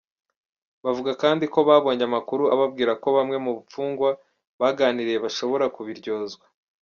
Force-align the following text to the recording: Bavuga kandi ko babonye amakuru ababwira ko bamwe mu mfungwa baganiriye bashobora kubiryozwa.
Bavuga 0.85 1.11
kandi 1.21 1.45
ko 1.53 1.59
babonye 1.69 2.03
amakuru 2.09 2.43
ababwira 2.55 2.91
ko 3.01 3.07
bamwe 3.17 3.37
mu 3.45 3.51
mfungwa 3.61 4.09
baganiriye 4.59 5.17
bashobora 5.25 5.65
kubiryozwa. 5.75 6.45